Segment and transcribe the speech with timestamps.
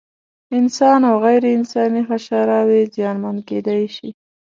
[0.57, 4.09] انسان او غیر انساني حشراوې زیانمن کېدای شي.